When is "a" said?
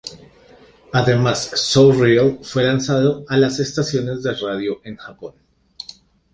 3.27-3.37